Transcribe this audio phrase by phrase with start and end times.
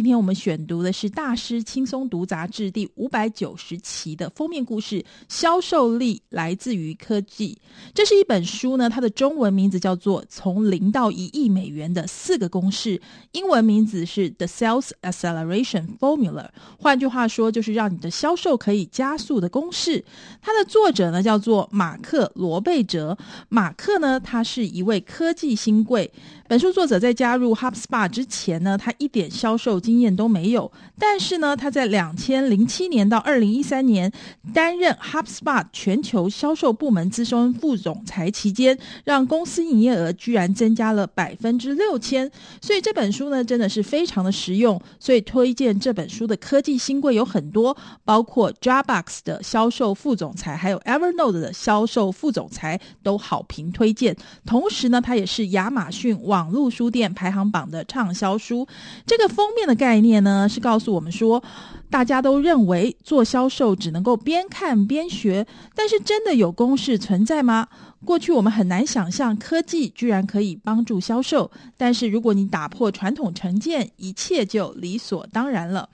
[0.00, 7.58] 今天我们选读的是《大师轻松读》杂志第五百九十期的封面故事，销售力来自于科技。
[7.92, 12.96] 这是一本书呢，它的中文名字叫做《从零到一亿美元的四个公式》，
[13.32, 16.44] 英文名字是《The Sales Acceleration Formula》。
[16.78, 20.02] 换句话说，就是让你的销售可以加速的公式。
[20.40, 23.18] 它的作者呢叫做马克罗贝哲。
[23.50, 26.10] 马克呢，他是一位科技新贵。
[26.48, 30.70] 本书作者在加入 HubSpot 之前呢，他一点销售经验都没有。
[30.96, 34.12] 但是呢，他在两千零七年到二零一三年
[34.54, 42.30] 担任 HubSpot 全球销售部门资深副总裁期间，让公司营业额居然增加了百分之六千。
[42.60, 44.80] 所以这本书呢，真的是非常的实用。
[45.00, 54.16] 所以推荐这本书的科技新贵有很多，包括 Dropbox 的销售副总裁，还有 Evernote 的销售副总裁都好评推荐。
[54.46, 56.16] 同时呢，他也是亚马逊。
[56.20, 58.66] 网络书店排行榜的畅销书，
[59.06, 61.42] 这个封面的概念呢，是告诉我们说，
[61.88, 67.66] 大家都认为做销售只能够边看边学，但是真的有公式存在吗？
[68.04, 75.88] 过去我们很难想象科技居然可以帮助销售，但是如果你打破传统成见，一切就理所当然了。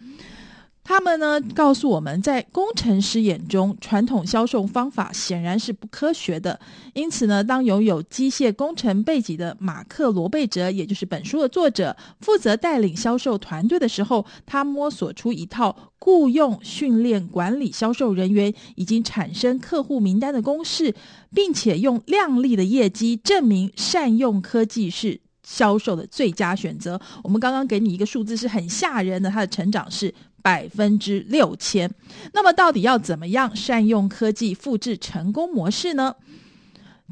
[0.88, 6.60] 他们呢，告诉我们在工程师眼中，传统销售方法显然是不科学的。
[6.94, 20.94] 因此呢，当拥有机械工程背景的马克罗贝哲，也就是本书的作者，负责带领销售团队的时候，他摸索出一套雇佣、训练、管理销售人员以及产生客户名单的公式，
[21.34, 27.00] 并且用亮丽的业绩证明善用科技是销售的最佳选择。
[27.24, 30.14] 我们刚刚给你一个数字是很吓人的，它的成长是。
[30.46, 31.92] 百分之六千，
[32.32, 36.14] 那么到底要怎么样善用科技复制成功模式呢？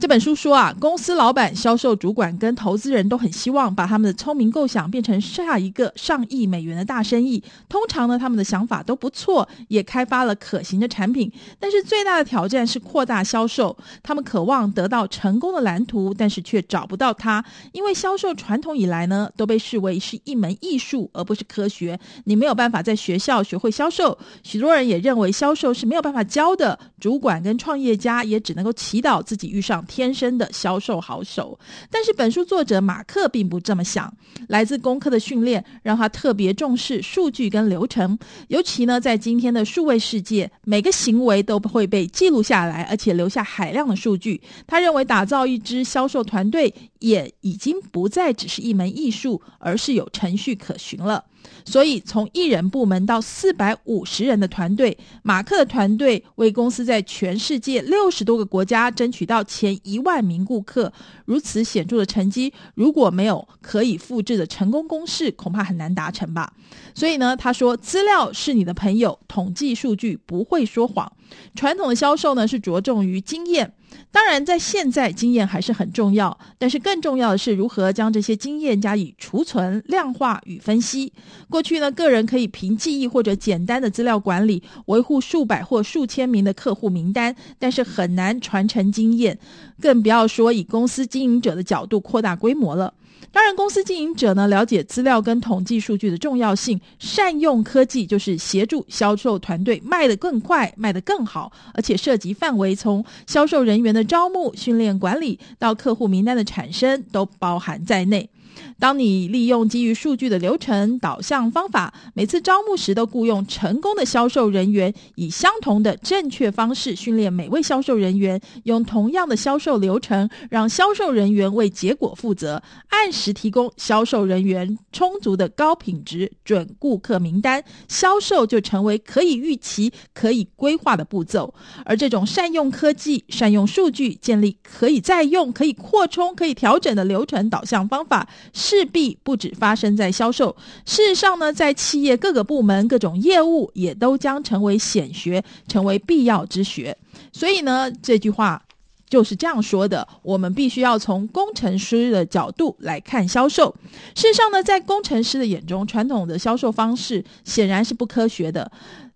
[0.00, 7.40] 这本书说啊，公司老板、销售主管跟投资人都很希望把他们的聪明构想变成下一个上亿美元的大生意。
[7.68, 11.30] 通常呢，他们的想法都不错，也开发了可行的产品。
[11.60, 13.74] 但是最大的挑战是扩大销售。
[14.02, 21.98] 他们渴望得到成功的蓝图，但是却找不到它，因为销售传统以来呢，都被视为是一门艺术，而不是科学。
[22.24, 24.18] 你没有办法在学校学会销售。
[24.42, 26.76] 许多人也认为销售是没有办法教的。
[27.04, 29.84] 主管跟创业家也只能够祈祷自己遇上。
[29.84, 31.58] 天生的销售好手，
[31.90, 34.10] 但是本书作者马克并不这么想。
[34.48, 44.40] 来自工科的训练让他特别重视数据跟流程，尤其呢，在今天的数位世界，每个行为都会被记录下来，而且留下海量的数据。
[44.66, 46.72] 他认为打造一支销售团队
[47.04, 51.22] 也已经不再只是一门艺术，而是有程序可循了。
[51.66, 60.90] 所以，从一人部门到四百五十人的团队，马克的团队为公司在全世界六十多个国家争取到前一万名顾客。
[61.26, 66.50] 如此显著的成绩，如果没有可以复制的成功公式，恐怕很难达成吧。
[66.94, 71.12] 所以呢，他说，资料是你的朋友，统计数据不会说谎。
[71.54, 73.74] 传统的销售呢，是着重于经验。
[74.10, 81.12] 当然，在现在，经验还是很重要，但是更重要的是如何将这些经验加以储存、量化与分析。
[81.48, 89.38] 过去呢，个人可以凭记忆或者简单的资料管理，维护数百或数千名的客户名单，但是很难传承经验，
[89.80, 92.94] 更不要说以公司经营者的角度扩大规模了。
[93.34, 108.30] 当然，公司经营者呢，了解资料跟统计数据的重要性，善用科技就是协助销售团队卖得更快、卖得更好，而且涉及范围从销售人员的招募、训练、管理到客户名单的产生，都包含在内。
[108.78, 131.54] 当你利用基于数据的流程导向方法，每次招募时都雇佣成功的销售人员，以相同的正确方式训练每位销售人员，用同样的销售流程，让销售人员为结果负责，按时提供销售人员充足的高品质准顾客名单，销售就成为可以预期、可以规划的步骤。
[131.84, 138.28] 而这种善用科技、善用数据，建立可以再用、可以扩充、可以调整的流程导向方法。
[138.52, 140.54] 势必不止发生在销售，
[140.84, 146.96] 事实上呢，在企业各个部门、各种业务也都将成为显学，成为必要之学。
[147.32, 148.62] 所以呢，这句话
[149.08, 153.74] 就是这样说的：我们必须要从工程师的角度来看销售。
[154.14, 158.70] 事实上呢，在工程师的眼中，传统的销售方式显然是不科学的。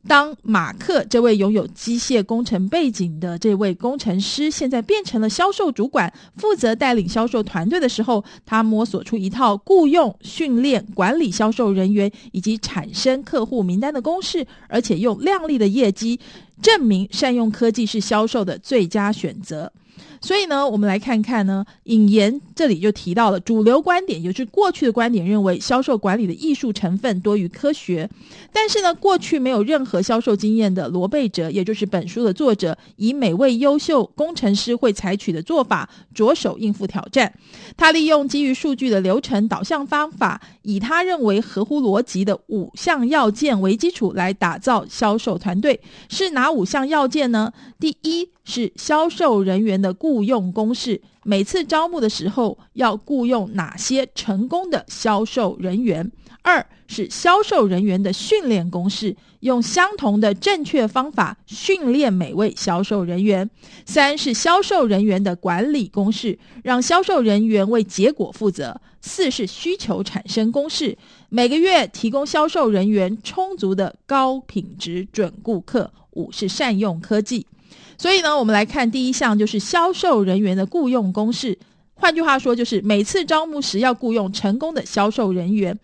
[0.08, 16.19] 当马克这位拥有机械工程背景的这位工程师现在变成了销售主管，负责带领销售团队的时候，他摸索出一套雇佣、训练、管理销售人员以及产生客户名单的公式，而且用亮丽的业绩
[16.62, 19.70] 证明善用科技是销售的最佳选择。
[20.20, 28.09] 所以呢，我们来看看呢，引言这里就提到了主流观点，也就是过去的观点，认为销售管理的艺术成分多于科学。
[28.53, 37.32] 但是呢，过去没有任何销售经验的罗贝哲，也就是本书的作者，以每位优秀工程师会采取的做法，着手应付挑战。
[37.76, 45.81] 他利用基于数据的流程导向方法，以他认为合乎逻辑的五项要件为基础来打造销售团队。
[46.09, 47.53] 是哪五项要件呢？
[47.79, 56.10] 第一是销售人员的雇佣公式，每次招募的时候要雇佣哪些成功的销售人员。
[56.40, 63.50] 二是销售人员的训练公式，用相同的正确方法训练每位销售人员。
[63.84, 68.81] 三是销售人员的管理公式，让销售人员为结果负责。
[69.02, 70.96] 四是需求产生公式，
[71.28, 75.93] 每个月提供销售人员充足的高品质准顾客。
[76.12, 77.46] 五是善用科技。
[77.99, 81.59] 所以呢，我们来看第一项，就是销售人员的雇佣公式。
[81.95, 85.77] 换句话说，就是每次招募时要雇佣成功的销售人员。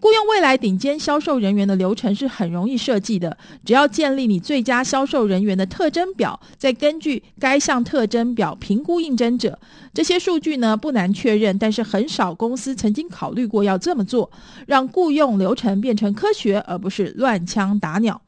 [0.00, 9.56] 雇佣未来顶尖销售人员的流程是很容易设计的，只要建立你最佳销售人员的特征表，再根据该项特征表评估应征者。
[9.94, 14.28] 这些数据呢，不难确认，但是很少公司曾经考虑过要这么做，
[14.66, 18.20] 让雇佣流程变成科学，而不是乱枪打鸟。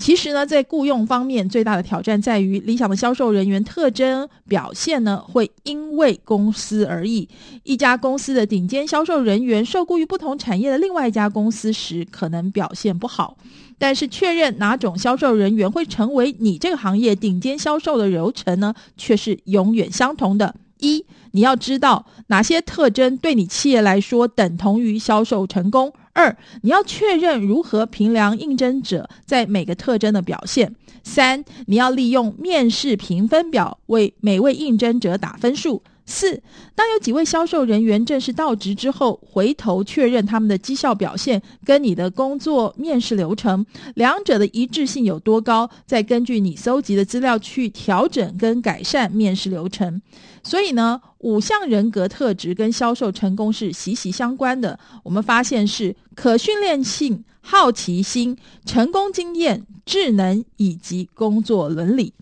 [0.00, 7.28] 其实呢，在雇佣方面，最大的挑战在于理想的销售人员特征表现呢，会因为公司而异。
[7.64, 13.36] 一家公司的顶尖销售人员受雇于不同产业的另外一家公司时，可能表现不好。
[13.76, 20.54] 但是，确认哪种销售人员会成为你这个行业顶尖销售的流程呢，却是永远相同的。
[20.78, 25.92] 一，你要知道哪些特征对你企业来说等同于销售成功。
[26.12, 30.74] 二，你要确认如何评量应征者在每个特征的表现。
[31.02, 35.82] 三，你要利用面试评分表为每位应征者打分数。
[36.10, 36.42] 四，
[36.74, 43.64] 当有几位销售人员正式到职之后，回头确认他们的绩效表现跟你的工作面试流程
[43.94, 50.02] 两者的一致性有多高，再根据你搜集的资料去调整跟改善面试流程。
[50.42, 54.78] 所以呢，五项人格特质跟销售成功是息息相关的。
[55.04, 62.12] 我们发现是可训练性、好奇心、成功经验、智能以及工作伦理。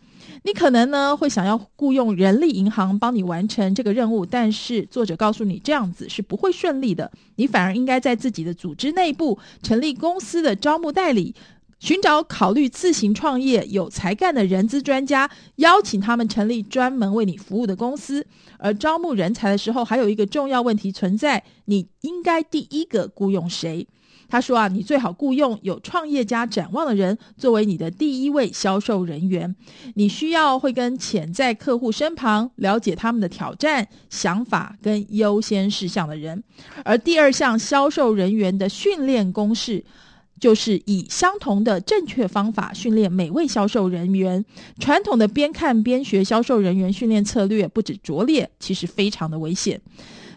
[0.48, 7.12] 你可能呢会想要雇佣人力银行帮你完成这个任务，但是作者告诉你这样子是不会顺利的。
[7.36, 11.34] 你反而应该在自己的组织内部成立公司的招募代理，
[11.80, 18.26] 寻找考虑自行创业有才干的人资专家，邀请他们成立专门为你服务的公司。
[18.56, 23.86] 而招募人才的时候，还有一个重要问题存在：你应该第一个雇佣谁？
[24.28, 29.54] 他说啊，你最好雇佣有创业家展望的人作为你的第一位销售人员。
[29.94, 36.44] 你需要会跟潜在客户身旁了解他们的挑战、想法跟优先事项的人。
[36.84, 39.82] 而第二项销售人员的训练公式，
[40.38, 44.44] 就是以相同的正确方法训练每位销售人员。
[44.78, 49.80] 传统的边看边学销售人员训练策略不止拙劣，其实非常的危险。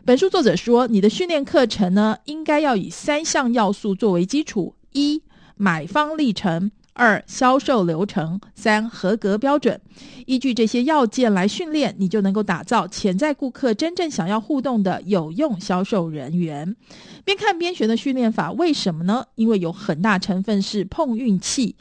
[0.04, 5.22] 本书作者说，你的训练课程呢，应该要以三项要素作为基础：一、
[5.56, 9.80] 买方历程；二、销售流程；三、合格标准。
[10.26, 16.76] 依据这些要件来训练，你就能够打造潜在顾客真正想要互动的有用销售人员。
[17.24, 19.26] 边看边学的训练法，为什么呢？
[19.36, 21.76] 因为有很大成分是碰运气。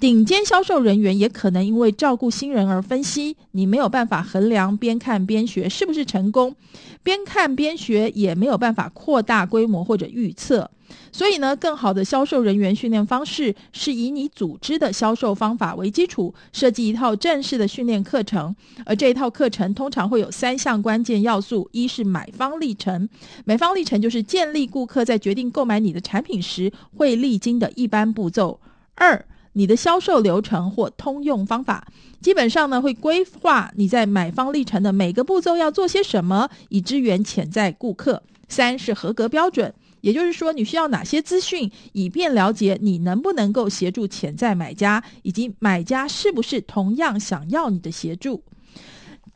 [0.00, 6.56] 顶尖销售人员也可能因为照顾新人而分析，你没有办法衡量边看边学是不是成功，
[7.02, 10.70] 边看边学也没有办法扩大规模或者预测。
[11.12, 18.56] 所以呢，更好的销售人员训练方式是以你组织的销售方法为基础，设计一套正式的训练课程。
[18.86, 23.06] 而这一套课程通常会有三项关键要素：一是买方历程，
[23.44, 28.58] 买方历程就是建立顾客在决定购买你的产品时会历经的一般步骤；
[28.94, 31.86] 二你的销售流程或通用方法，
[32.20, 38.22] 基本上呢会规划你在买方历程的每个步骤要做些什么，以支援潜在顾客。
[38.48, 48.42] 三是合格标准，也就是说你需要哪些资讯，以便了解你能不能够协助潜在买家，以及买家是不是同样想要你的协助。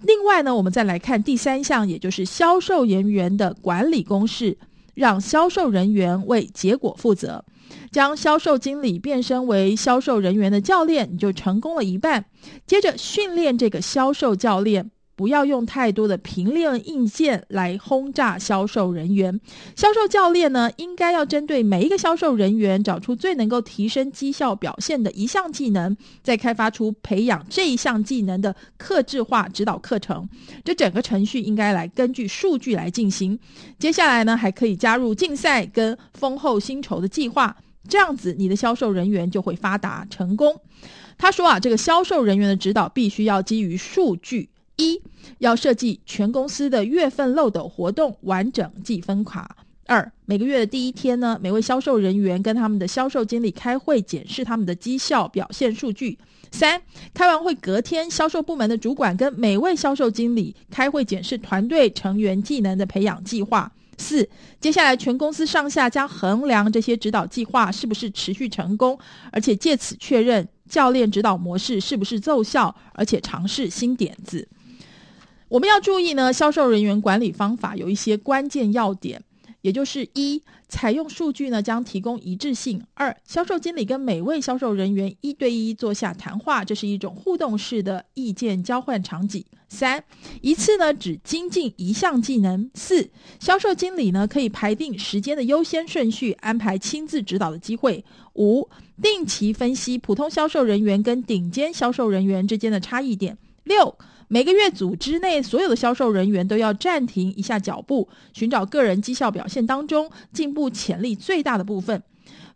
[0.00, 4.59] 另外呢，我们再来看第三项，也就是销售人员的管理公式，
[4.94, 7.44] 让销售人员为结果负责。
[7.90, 12.24] 将销售经理变身为销售人员的教练，你就成功了一半。
[12.66, 19.40] 接着训练这个销售教练，不要用太多的平面硬件来轰炸销售人员。
[19.76, 30.28] 销售教练呢，应该要针对每一个销售人员，找出最能够提升绩效表现的一项技能，再开发出培养这一项技能的客制化指导课程。
[30.64, 33.38] 这整个程序应该来根据数据来进行。
[33.78, 37.56] 接下来呢，还可以加入竞赛跟丰厚薪酬的计划，
[37.88, 40.61] 这样子你的销售人员就会发达成功。
[41.16, 44.49] 他说啊，这个销售人员的指导必须要基于数据。
[44.76, 45.00] 一
[45.38, 49.57] 要设计全公司的月份漏斗活动完整计分卡。
[49.87, 56.19] 二每个月的第一天呢，每位销售人员跟他们的销售经理开会检视他们的绩效表现数据。
[56.50, 56.81] 三
[57.12, 63.71] 开完会隔天，销售部门的主管跟每位销售经理开会检视团队成员技能的培养计划。
[63.99, 64.28] 四
[64.61, 68.99] 接下来全公司上下将衡量这些指导计划是不是持续成功，
[69.31, 74.49] 而且借此确认教练指导模式是不是奏效，而且尝试新点子。
[75.48, 79.22] 我们要注意呢，销售人员管理方法有一些关键要点，
[79.60, 90.02] 也就是一，采用数据呢将提供一致性；二，销售经理跟每位销售人员一对一坐下谈话，这是一种互动式的意见交换场景；三，
[90.40, 98.02] 一次呢只精进一项技能；四，销售经理呢可以排定时间的优先顺序，安排亲自指导的机会；
[98.34, 98.68] 五，
[99.02, 103.34] 定期分析普通销售人员跟顶尖销售人员之间的差异点；
[103.64, 103.97] 六。
[104.28, 112.02] 每个月，组织内所有的销售人员都要暂停一下脚步，寻找个人绩效表现当中进步潜力最大的部分。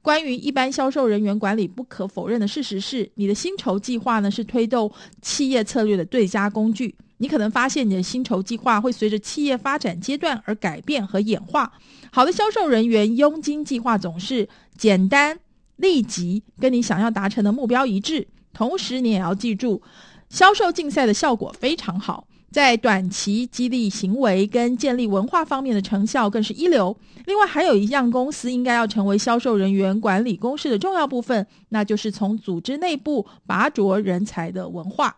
[0.00, 6.95] 关于一般销售人员管理，不可否认的事实是，你的薪酬计划呢是推动企业策略的最佳工具。
[7.19, 11.71] 你可能发现你的薪酬计划会随着企业发展阶段而改变和演化。
[12.11, 15.38] 好的销售人员佣金计划总是简单、
[15.77, 18.27] 立即，跟你想要达成的目标一致。
[18.55, 19.83] 同时，你也要记住。
[20.31, 26.97] 销售竞赛的效果非常好，在短期激励行为跟建立文化方面的成效更是一流。
[27.27, 35.17] 另外，还有一样公司应该要成为销售人员管理公式的重要部分，那就是从组织内部拔擢人才的文化。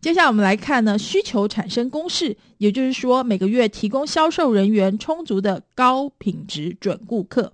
[0.00, 7.52] 接下来我们来看呢，需求产生公式，也就是说，每个月提供销售人员充足的高品质准顾客。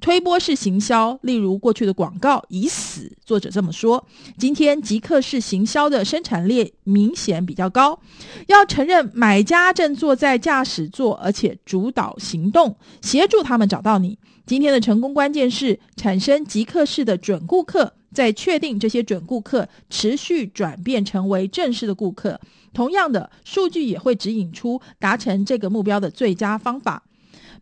[0.00, 3.12] 推波式行销，例如过去的广告已死。
[3.24, 4.04] 作者这么说。
[4.38, 7.98] 今天即刻式行销的生产力明显比较高。
[8.46, 14.18] 要承认买家正坐在驾驶座，而且主导行动，协助他们找到你。
[14.46, 22.40] 今天的成功关键是产生即刻式的准顾客，再确定这些准顾客持续转变成为正式的顾客。
[22.72, 27.02] 同样的，数据也会指引出达成这个目标的最佳方法。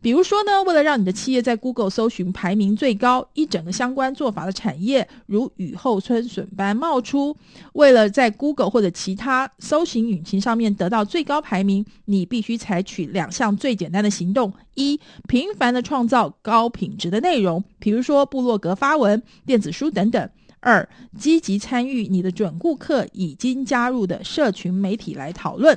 [0.00, 7.36] 比如说呢，为了让你的企业在 Google 搜寻排名最高，一整个相关做法的产业如雨后春笋般冒出。
[7.72, 20.28] 为了在 Google 或者其他搜寻引擎上面得到最高排名，你必须采取两项最简单的行动：一，频繁的创造高品质的内容，比如说部落格发文、电子书等等；
[20.60, 20.88] 二，
[21.18, 25.76] 积极参与你的准顾客已经加入的社群媒体来讨论。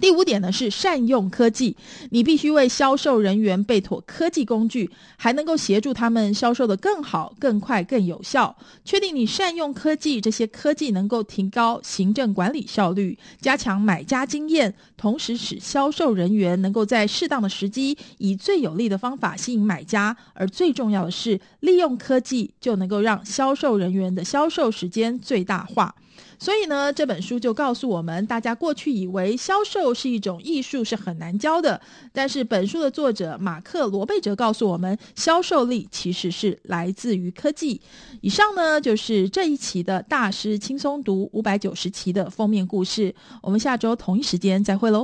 [0.00, 1.76] 第五点呢是善用科技，
[2.10, 8.56] 你必须为销售人员备妥科技工具，还能够协助他们销售的更好、更快、更有效。
[8.84, 20.16] 确定你善用科技，这些科技能够提高行政管理效率，加强买家经验，同时使销售人员能够在适当的时机，以最有利的方法吸引买家。
[20.32, 25.94] 而最重要的是，利用科技就能够让销售人员的销售时间最大化。
[26.38, 31.80] 所以呢，这本书就告诉我们，大家过去以为销售是一种艺术，是很难教的。
[32.12, 37.80] 但是本书的作者马克罗贝哲告诉我们，销售力其实是来自于科技。
[38.20, 43.14] 以上呢，就是这一期的大师轻松读五百九十期的封面故事。
[43.42, 44.96] 我们下周同一时间再会喽。